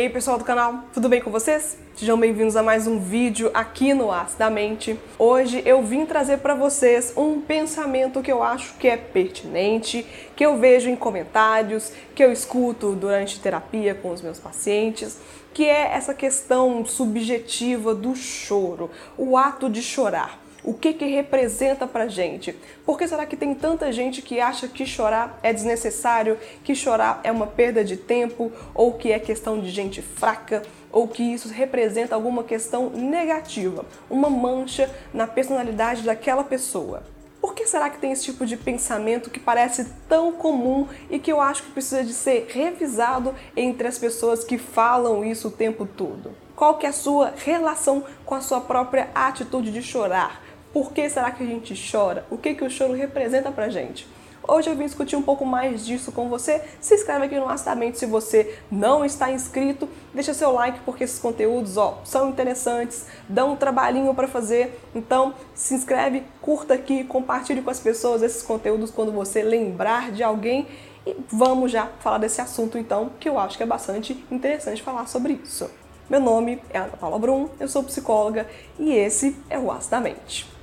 [0.00, 1.76] E aí pessoal do canal, tudo bem com vocês?
[1.94, 4.98] Sejam bem-vindos a mais um vídeo aqui no As da Mente.
[5.18, 10.42] Hoje eu vim trazer para vocês um pensamento que eu acho que é pertinente, que
[10.42, 15.18] eu vejo em comentários, que eu escuto durante terapia com os meus pacientes,
[15.52, 20.39] que é essa questão subjetiva do choro, o ato de chorar.
[20.62, 22.54] O que que representa pra gente?
[22.84, 27.20] Por que será que tem tanta gente que acha que chorar é desnecessário, que chorar
[27.24, 31.48] é uma perda de tempo, ou que é questão de gente fraca, ou que isso
[31.48, 37.02] representa alguma questão negativa, uma mancha na personalidade daquela pessoa?
[37.40, 41.32] Por que será que tem esse tipo de pensamento que parece tão comum e que
[41.32, 45.86] eu acho que precisa de ser revisado entre as pessoas que falam isso o tempo
[45.86, 46.32] todo?
[46.54, 50.49] Qual que é a sua relação com a sua própria atitude de chorar?
[50.72, 52.24] Por que será que a gente chora?
[52.30, 54.06] O que, que o choro representa pra gente?
[54.46, 56.62] Hoje eu vim discutir um pouco mais disso com você.
[56.80, 59.88] Se inscreve aqui no Astamente se você não está inscrito.
[60.14, 64.80] Deixa seu like porque esses conteúdos ó, são interessantes, dão um trabalhinho para fazer.
[64.94, 70.22] Então se inscreve, curta aqui, compartilhe com as pessoas esses conteúdos quando você lembrar de
[70.22, 70.68] alguém.
[71.04, 75.08] E vamos já falar desse assunto então, que eu acho que é bastante interessante falar
[75.08, 75.68] sobre isso.
[76.08, 78.46] Meu nome é Ana Paula Brum, eu sou psicóloga
[78.78, 80.59] e esse é o Astamente.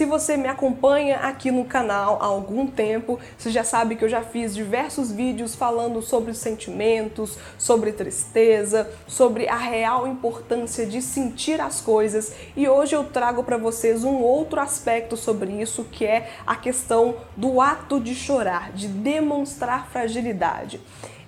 [0.00, 4.08] Se você me acompanha aqui no canal há algum tempo, você já sabe que eu
[4.08, 11.60] já fiz diversos vídeos falando sobre sentimentos, sobre tristeza, sobre a real importância de sentir
[11.60, 16.30] as coisas e hoje eu trago para vocês um outro aspecto sobre isso que é
[16.46, 20.80] a questão do ato de chorar, de demonstrar fragilidade.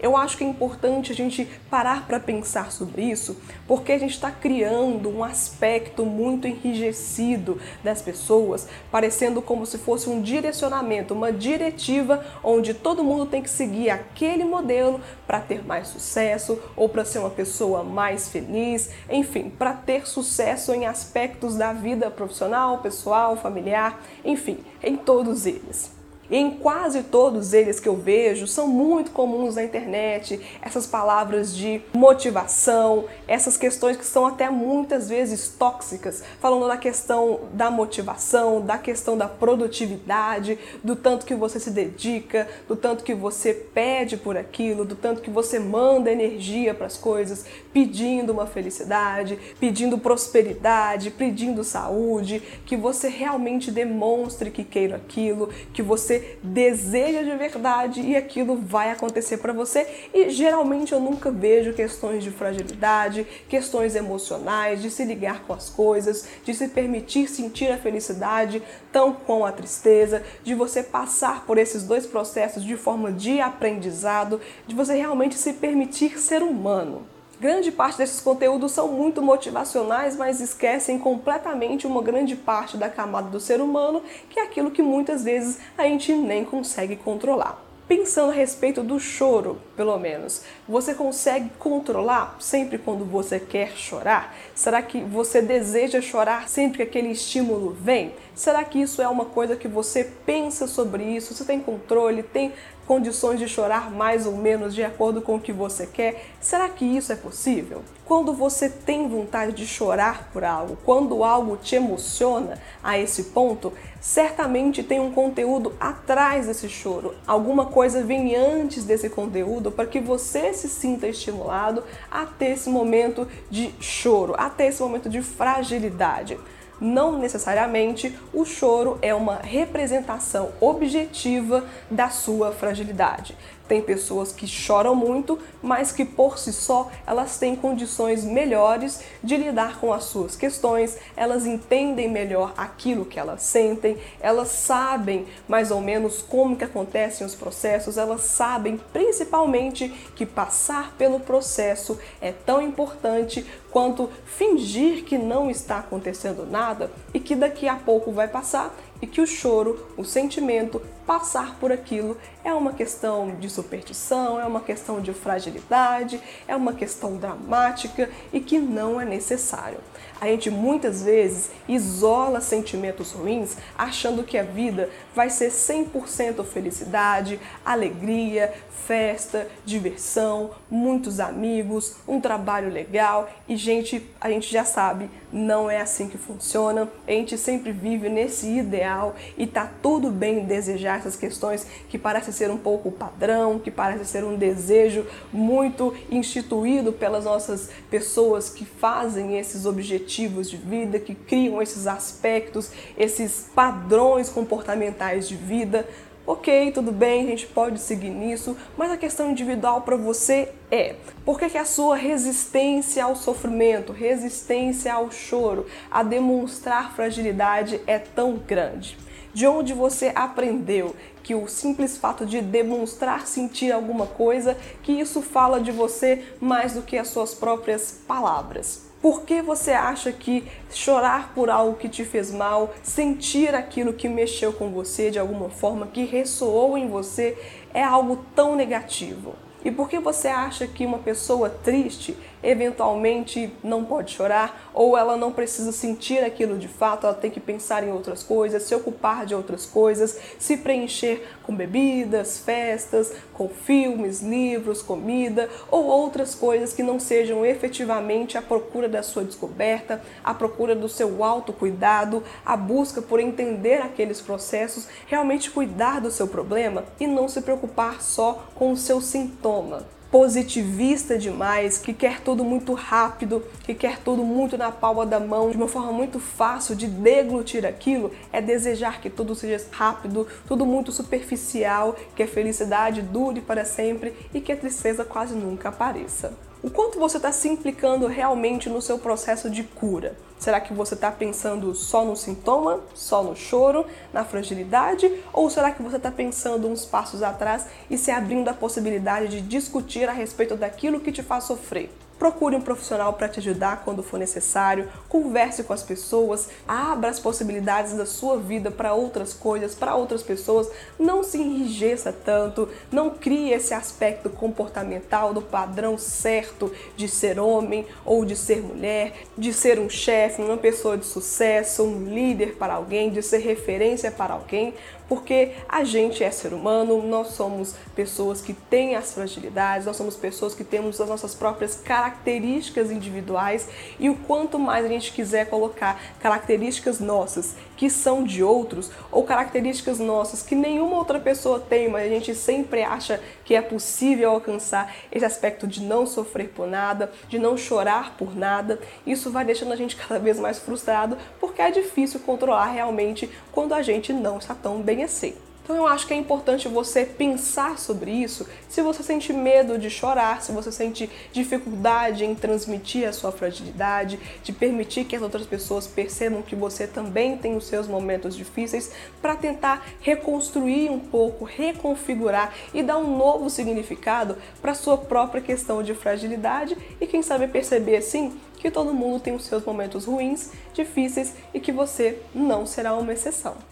[0.03, 4.15] Eu acho que é importante a gente parar para pensar sobre isso, porque a gente
[4.15, 11.33] está criando um aspecto muito enrijecido das pessoas, parecendo como se fosse um direcionamento, uma
[11.33, 17.05] diretiva onde todo mundo tem que seguir aquele modelo para ter mais sucesso ou para
[17.05, 23.37] ser uma pessoa mais feliz, enfim, para ter sucesso em aspectos da vida profissional, pessoal,
[23.37, 26.02] familiar, enfim, em todos eles.
[26.35, 31.83] Em quase todos eles que eu vejo são muito comuns na internet, essas palavras de
[31.93, 38.79] motivação, essas questões que são até muitas vezes tóxicas, falando da questão da motivação, da
[38.79, 44.35] questão da produtividade, do tanto que você se dedica, do tanto que você pede por
[44.35, 47.45] aquilo, do tanto que você manda energia para as coisas,
[47.75, 55.83] pedindo uma felicidade, pedindo prosperidade, pedindo saúde, que você realmente demonstre que queira aquilo, que
[55.83, 59.87] você deseja de verdade e aquilo vai acontecer para você.
[60.13, 65.69] E geralmente eu nunca vejo questões de fragilidade, questões emocionais, de se ligar com as
[65.69, 71.59] coisas, de se permitir sentir a felicidade, tão com a tristeza, de você passar por
[71.59, 77.12] esses dois processos de forma de aprendizado, de você realmente se permitir ser humano.
[77.43, 83.31] Grande parte desses conteúdos são muito motivacionais, mas esquecem completamente uma grande parte da camada
[83.31, 87.61] do ser humano, que é aquilo que muitas vezes a gente nem consegue controlar.
[87.89, 94.35] Pensando a respeito do choro, pelo menos, você consegue controlar sempre quando você quer chorar?
[94.55, 98.15] Será que você deseja chorar sempre que aquele estímulo vem?
[98.37, 101.35] Será que isso é uma coisa que você pensa sobre isso?
[101.35, 102.23] Você tem controle?
[102.23, 102.53] Tem
[102.87, 106.27] condições de chorar mais ou menos de acordo com o que você quer?
[106.41, 107.83] Será que isso é possível?
[108.05, 113.73] Quando você tem vontade de chorar por algo, quando algo te emociona a esse ponto,
[114.01, 117.15] certamente tem um conteúdo atrás desse choro.
[117.27, 122.69] Alguma coisa vem antes desse conteúdo para que você se sinta estimulado a ter esse
[122.69, 126.39] momento de choro, a ter esse momento de fragilidade
[126.83, 133.37] não necessariamente o choro é uma representação objetiva da sua fragilidade.
[133.69, 139.37] Tem pessoas que choram muito, mas que por si só elas têm condições melhores de
[139.37, 145.71] lidar com as suas questões, elas entendem melhor aquilo que elas sentem, elas sabem mais
[145.71, 152.33] ou menos como que acontecem os processos, elas sabem principalmente que passar pelo processo é
[152.33, 158.29] tão importante quanto fingir que não está acontecendo nada e que daqui a pouco vai
[158.29, 164.39] passar e que o choro, o sentimento, passar por aquilo é uma questão de superstição,
[164.39, 169.79] é uma questão de fragilidade, é uma questão dramática e que não é necessário.
[170.23, 177.41] A gente muitas vezes isola sentimentos ruins achando que a vida vai ser 100% felicidade,
[177.65, 178.55] alegria,
[178.87, 185.81] festa, diversão, muitos amigos, um trabalho legal e gente, a gente já sabe, não é
[185.81, 186.89] assim que funciona.
[187.07, 192.33] A gente sempre vive nesse ideal e tá tudo bem desejar essas questões que parecem
[192.33, 198.65] ser um pouco padrão, que parece ser um desejo muito instituído pelas nossas pessoas que
[198.65, 205.89] fazem esses objetivos de vida, que criam esses aspectos, esses padrões comportamentais de vida.
[206.25, 210.95] Ok, tudo bem, a gente pode seguir nisso, mas a questão individual para você é:
[211.25, 217.99] por que, que a sua resistência ao sofrimento, resistência ao choro, a demonstrar fragilidade é
[217.99, 218.97] tão grande?
[219.35, 225.23] De onde você aprendeu que o simples fato de demonstrar sentir alguma coisa, que isso
[225.23, 228.92] fala de você mais do que as suas próprias palavras?
[229.03, 234.09] Por que você acha que chorar por algo que te fez mal, sentir aquilo que
[234.09, 237.37] mexeu com você de alguma forma, que ressoou em você,
[237.75, 239.35] é algo tão negativo?
[239.65, 245.17] E por que você acha que uma pessoa triste eventualmente não pode chorar ou ela
[245.17, 249.27] não precisa sentir aquilo de fato, ela tem que pensar em outras coisas, se ocupar
[249.27, 256.73] de outras coisas, se preencher com bebidas, festas, com filmes, livros, comida ou outras coisas
[256.73, 262.57] que não sejam efetivamente a procura da sua descoberta, a procura do seu autocuidado, a
[262.57, 268.47] busca por entender aqueles processos, realmente cuidar do seu problema e não se preocupar só
[268.55, 274.59] com o seu sintoma positivista demais, que quer tudo muito rápido, que quer tudo muito
[274.59, 279.09] na palma da mão, de uma forma muito fácil de deglutir aquilo, é desejar que
[279.09, 284.57] tudo seja rápido, tudo muito superficial, que a felicidade dure para sempre e que a
[284.57, 286.52] tristeza quase nunca apareça.
[286.63, 290.15] O quanto você está se implicando realmente no seu processo de cura?
[290.39, 295.13] Será que você está pensando só no sintoma, só no choro, na fragilidade?
[295.33, 299.41] Ou será que você está pensando uns passos atrás e se abrindo a possibilidade de
[299.41, 301.91] discutir a respeito daquilo que te faz sofrer?
[302.23, 307.19] Procure um profissional para te ajudar quando for necessário, converse com as pessoas, abra as
[307.19, 310.71] possibilidades da sua vida para outras coisas, para outras pessoas.
[310.97, 317.85] Não se enrijeça tanto, não crie esse aspecto comportamental do padrão certo de ser homem
[318.05, 322.75] ou de ser mulher, de ser um chefe, uma pessoa de sucesso, um líder para
[322.75, 324.75] alguém, de ser referência para alguém,
[325.09, 330.17] porque a gente é ser humano, nós somos pessoas que têm as fragilidades, nós somos
[330.17, 333.69] pessoas que temos as nossas próprias características individuais
[333.99, 339.25] e o quanto mais a gente quiser colocar características nossas que são de outros ou
[339.25, 344.31] características nossas que nenhuma outra pessoa tem, mas a gente sempre acha que é possível
[344.31, 349.45] alcançar esse aspecto de não sofrer por nada, de não chorar por nada, isso vai
[349.45, 354.13] deixando a gente cada vez mais frustrado porque é difícil controlar realmente quando a gente
[354.13, 355.35] não está tão bem assim.
[355.63, 358.47] Então eu acho que é importante você pensar sobre isso.
[358.69, 364.19] Se você sente medo de chorar, se você sente dificuldade em transmitir a sua fragilidade,
[364.43, 368.91] de permitir que as outras pessoas percebam que você também tem os seus momentos difíceis,
[369.21, 375.81] para tentar reconstruir um pouco, reconfigurar e dar um novo significado para sua própria questão
[375.81, 380.51] de fragilidade e quem sabe perceber assim que todo mundo tem os seus momentos ruins,
[380.75, 383.72] difíceis e que você não será uma exceção.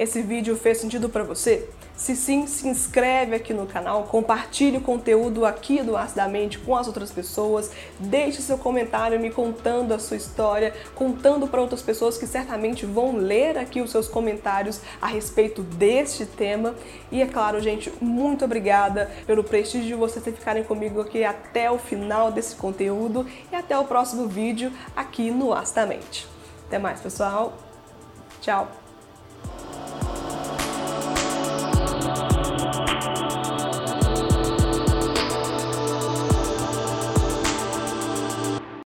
[0.00, 1.68] Esse vídeo fez sentido para você?
[1.94, 6.86] Se sim, se inscreve aqui no canal, compartilhe o conteúdo aqui do Acidamente com as
[6.86, 12.26] outras pessoas, deixe seu comentário me contando a sua história, contando para outras pessoas que
[12.26, 16.74] certamente vão ler aqui os seus comentários a respeito deste tema.
[17.12, 21.76] E é claro, gente, muito obrigada pelo prestígio de vocês ficarem comigo aqui até o
[21.76, 26.26] final desse conteúdo e até o próximo vídeo aqui no Acidamente.
[26.66, 27.52] Até mais, pessoal.
[28.40, 28.79] Tchau.